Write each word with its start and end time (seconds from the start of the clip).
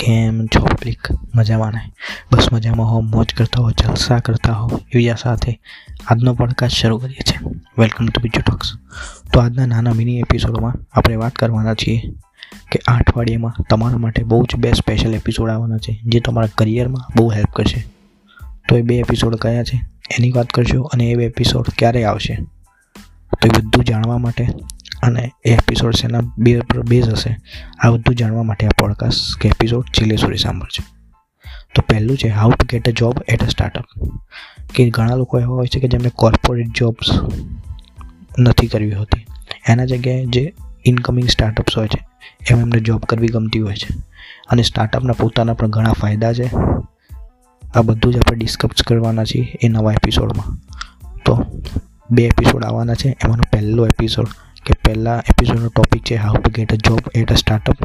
કેમ 0.00 0.46
છો 0.46 0.64
પબ્લિક 0.64 0.98
મજામાં 1.34 1.72
ને? 1.72 1.92
બસ 2.32 2.52
મજામાં 2.52 2.86
હો, 2.86 3.00
મોજ 3.00 3.34
કરતા 3.34 3.62
હો, 3.62 3.70
જલસા 3.70 4.18
કરતા 4.18 4.52
હો 4.52 4.80
આ 5.12 5.14
સાથે. 5.14 5.60
આજનો 6.06 6.34
પોડકાસ્ટ 6.34 6.74
શરૂ 6.74 6.98
કરીએ 6.98 7.16
છીએ. 7.16 7.60
વેલકમ 7.78 8.06
ટુ 8.06 8.20
બીજુ 8.20 8.40
ટોક્સ 8.40 8.68
તો 9.32 9.40
આજના 9.40 9.66
નાના 9.66 9.92
મિની 9.92 10.18
એપિસોડમાં 10.18 10.74
આપણે 10.92 11.16
વાત 11.16 11.32
કરવાના 11.32 11.74
છીએ 11.74 12.02
કે 12.72 12.80
આ 12.88 12.96
અઠવાડિયામાં 12.96 13.64
તમારા 13.70 13.98
માટે 13.98 14.22
બહુ 14.22 14.46
જ 14.46 14.56
બે 14.56 14.72
સ્પેશિયલ 14.72 15.14
એપિસોડ 15.14 15.50
આવવાના 15.50 15.76
છે, 15.76 16.00
જે 16.04 16.20
તમારા 16.20 16.48
કરિયરમાં 16.58 17.12
બહુ 17.16 17.32
હેલ્પ 17.32 17.48
કરશે. 17.52 17.84
તો 18.68 18.76
એ 18.76 18.82
બે 18.82 18.98
એપિસોડ 18.98 19.36
કયા 19.36 19.64
છે? 19.64 19.80
એની 20.18 20.32
વાત 20.32 20.46
કરશો 20.46 20.82
અને 20.82 21.04
એ 21.04 21.14
બે 21.14 21.24
એપિસોડ 21.24 21.64
ક્યારે 21.78 22.04
આવશે? 22.04 22.38
તો 23.42 23.48
એ 23.48 23.48
બધું 23.48 23.84
જાણવા 23.84 24.18
માટે 24.18 24.48
અને 25.02 25.32
એ 25.44 25.52
એપિસોડ 25.52 25.94
એના 26.04 26.20
બે 26.38 26.60
પર 26.60 26.82
બેઝ 26.82 27.08
હશે. 27.08 27.36
આ 27.78 27.90
બધું 27.90 28.14
જાણવા 28.14 28.42
માટે 28.42 28.66
આ 28.66 28.70
પોડકાસ્ટ 28.78 29.40
કે 29.40 29.48
એપિસોડ 29.48 29.84
છેલ્લે 29.84 30.16
સુધી 30.16 30.36
સાંભળજો. 30.36 30.82
તો 31.74 31.82
પહેલું 31.88 32.16
છે 32.16 32.28
how 32.28 32.50
to 32.50 32.66
get 32.70 32.88
a 32.88 32.92
job 32.92 33.14
at 33.28 33.44
a 33.44 33.46
startup 33.46 33.84
કે 34.74 34.90
ઘણા 34.90 35.14
લોકો 35.14 35.40
એવા 35.40 35.54
હોય 35.54 35.66
છે 35.66 35.80
કે 35.80 35.88
જેમને 35.88 36.08
કોર્પોરેટ 36.08 36.66
જોબ્સ 36.76 37.06
નથી 38.38 38.66
કરવી 38.66 38.94
હોતી. 38.94 39.26
એના 39.68 39.84
જગ્યાએ 39.84 40.26
જે 40.26 40.54
ઇનકમિંગ 40.84 41.28
સ્ટાર્ટઅપ્સ 41.28 41.78
હોય 41.78 41.88
છે, 41.88 42.08
એમ 42.50 42.60
એમને 42.60 42.80
જોબ 42.80 43.00
કરવી 43.00 43.28
ગમતી 43.28 43.60
હોય 43.60 43.76
છે. 43.76 43.94
અને 44.50 44.62
સ્ટાર્ટઅપના 44.62 45.12
પોતાના 45.12 45.54
પણ 45.54 45.66
ઘણા 45.66 45.92
ફાયદા 45.92 46.32
છે. 46.32 46.50
આ 47.74 47.82
બધું 47.82 48.14
જ 48.14 48.16
આપણે 48.16 48.38
ડિસ્કસ 48.38 48.82
કરવાના 48.82 49.24
છીએ 49.24 49.56
એ 49.62 49.68
નવા 49.68 49.92
એપિસોડમાં 49.92 50.56
તો 51.24 51.62
બે 52.10 52.24
એપિસોડ 52.24 52.64
આવવાના 52.64 52.94
છે, 52.94 53.08
એમાંનો 53.08 53.42
પહેલો 53.52 53.86
એપિસોડ 53.86 54.26
કે 54.66 54.74
પહેલા 54.84 55.22
એપિસોડનો 55.28 55.68
ટોપિક 55.68 56.02
છે 56.04 56.14
how 56.14 56.34
to 56.34 56.50
get 56.50 56.72
a 56.72 56.76
job 56.76 56.98
at 57.14 57.32
a 57.32 57.34
startup 57.34 57.76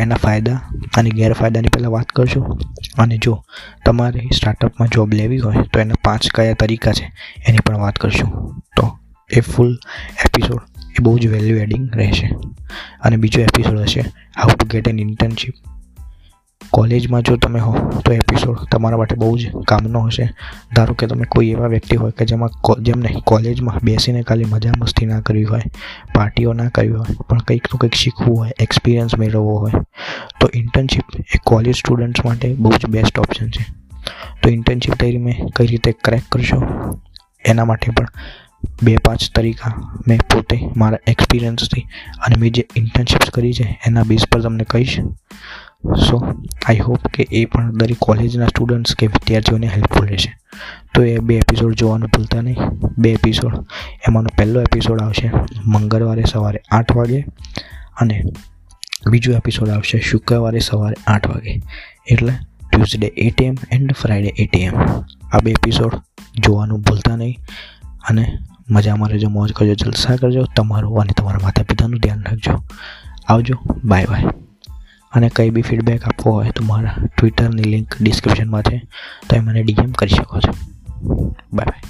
એના 0.00 0.14
ફાયદા 0.14 0.60
અને 0.96 1.10
ગેરફાયદાની 1.10 1.68
પહેલાં 1.68 1.90
વાત 1.90 2.06
કરશું. 2.06 2.60
અને 2.98 3.18
જો 3.18 3.44
તમારે 3.86 4.20
સ્ટાર્ટઅપમાં 4.36 4.88
જોબ 4.88 5.12
લેવી 5.12 5.38
હોય 5.38 5.54
તો 5.72 5.80
એના 5.80 5.94
પાંચ 6.04 6.28
કયા 6.34 6.52
તરીકા 6.52 6.92
છે 6.92 7.12
એની 7.48 7.58
પણ 7.66 7.78
વાત 7.78 7.96
કરશું. 7.96 8.62
તો 8.76 8.98
એ 9.32 9.40
ફૂલ 9.40 9.78
એપિસોડ 10.24 10.60
એ 10.90 11.02
બહુ 11.02 11.18
જ 11.18 11.26
વેલ્યુ 11.26 11.56
એડિંગ 11.56 11.90
રહેશે. 11.94 12.30
અને 13.00 13.16
બીજો 13.16 13.40
એપિસોડ 13.40 13.78
હશે 13.78 14.00
how 14.36 14.48
to 14.48 14.66
get 14.66 14.88
an 14.88 14.98
internship 14.98 15.54
કોલેજમાં 16.70 17.22
જો 17.22 17.36
તમે 17.36 17.60
હો, 17.60 17.72
તો 18.04 18.12
એપિસોડ 18.12 18.58
તમારા 18.72 18.96
માટે 18.96 19.14
બહુ 19.14 19.38
જ 19.38 19.50
કામનો 19.68 20.00
હશે. 20.00 20.26
ધારો 20.74 20.94
કે 20.94 21.06
તમે 21.06 21.24
કોઈ 21.24 21.50
એવા 21.50 21.66
વ્યક્તિ 21.66 21.96
હોય 21.96 22.10
કે 22.10 22.24
જેમાં 22.24 22.50
જેમને 22.82 23.14
કોલેજમાં 23.24 23.78
બેસીને 23.82 24.22
ખાલી 24.22 24.44
મજા 24.44 24.72
મસ્તી 24.78 25.06
ના 25.06 25.20
કરવી 25.20 25.44
હોય, 25.44 25.62
પાર્ટીઓ 26.14 26.52
ના 26.52 26.68
કરવી 26.68 26.92
હોય, 26.92 27.16
પણ 27.28 27.38
કંઈક 27.38 27.68
તો 27.68 27.78
કંઈક 27.78 27.94
શીખવું 27.94 28.38
હોય 28.38 28.52
એક્સપિરિયન્સ 28.60 29.18
મેળવવો 29.18 29.58
હોય, 29.58 29.84
તો 30.40 30.50
ઇન્ટર્નશીપ 30.54 31.04
એ 31.34 31.40
કોલેજ 31.44 31.76
સ્ટુડન્ટ્સ 31.76 32.24
માટે 32.24 32.54
બહુ 32.54 32.72
જ 32.72 32.86
બેસ્ટ 32.86 33.18
ઓપ્શન 33.18 33.50
છે. 33.50 33.64
તો 34.42 34.50
ઇન્ટર્નશીપ 34.50 34.94
તૈયારી 34.94 35.18
મેં 35.18 35.48
કઈ 35.56 35.66
રીતે 35.66 35.92
ક્રેક 36.04 36.28
કરશો? 36.32 36.62
એના 37.44 37.64
માટે 37.64 37.90
પણ 37.90 38.06
બે 38.82 38.96
પાંચ 39.04 39.20
તરીકા 39.34 39.72
મેં 40.08 40.18
પોતે 40.18 40.56
મારા 40.76 40.98
એક્સપિરિયન્સથી 41.06 41.86
અને 42.26 42.36
મેં 42.40 42.52
જે 42.52 42.66
ઇન્ટર્નશીપ્સ 42.76 43.30
કરી 43.30 43.52
છે, 43.52 43.80
એના 43.86 44.02
બેઝ 44.02 44.26
પર 44.32 44.40
તમને 44.40 44.64
કહીશ. 44.64 44.98
સો 45.86 46.16
આઈ 46.66 46.76
હોપ 46.76 47.06
કે 47.06 47.26
એ 47.32 47.44
પણ 47.44 47.72
દરેક 47.72 47.96
કોલેજના 47.98 48.46
સ્ટુડન્ટ્સ 48.46 48.94
કે 48.94 49.06
વિદ્યાર્થીઓને 49.06 49.66
હેલ્પફુલ 49.66 50.06
રહેશે. 50.06 50.38
તો 50.94 51.02
એ 51.02 51.18
બે 51.18 51.36
એપિસોડ 51.36 51.74
જોવાનું 51.74 52.08
ભૂલતા 52.08 52.40
નહીં. 52.40 52.56
બે 52.98 53.12
એપિસોડ 53.12 53.54
એમાંનો 54.08 54.28
પહેલો 54.38 54.60
એપિસોડ 54.60 55.00
આવશે 55.00 55.30
મંગળવારે 55.66 56.24
સવારે 56.24 56.60
આઠ 56.70 56.96
વાગે 56.96 57.26
અને 58.00 58.22
બીજો 59.10 59.32
એપિસોડ 59.32 59.68
આવશે 59.68 60.00
શુક્રવારે 60.00 60.58
સવારે 60.58 60.96
આઠ 61.06 61.26
વાગે. 61.26 61.62
એટલે 62.06 62.32
Tuesday 62.72 63.06
at 63.06 63.42
AM 63.42 63.56
and 63.72 63.92
Friday 63.92 64.28
at 64.28 64.56
AM 64.56 64.74
આ 65.32 65.38
બે 65.44 65.50
એપિસોડ 65.50 65.94
જોવાનું 66.38 66.80
ભૂલતા 66.80 67.16
નહીં 67.16 67.38
અને 68.08 68.38
મજામાં 68.70 69.08
રહેજો, 69.08 69.28
મોજ 69.28 69.52
કરજો, 69.52 69.74
જલસા 69.74 70.16
કરજો. 70.16 70.44
તમારું 70.56 71.00
અને 71.00 71.12
તમારા 71.12 71.40
માતા 71.42 71.62
પિતાનું 71.62 72.00
ધ્યાન 72.00 72.20
રાખજો. 72.20 72.62
આવજો. 73.28 73.54
બાય 73.84 74.04
બાય 74.04 74.24
અને 75.12 75.28
કંઈ 75.28 75.50
બી 75.50 75.62
ફીડબેક 75.62 76.04
આપવો 76.04 76.32
હોય 76.32 76.50
તો 76.50 76.64
મારા 76.64 76.94
ટ્વિટરની 77.18 77.62
લિંક 77.62 77.94
ડિસ્ક્રિપ્શનમાં 78.00 78.62
છે. 78.62 78.88
તમે 79.30 79.40
મને 79.40 79.62
ડીએમ 79.62 79.92
કરી 79.92 80.08
શકો 80.08 80.40
છો. 80.40 80.52
Bye 81.52 81.66
bye 81.66 81.87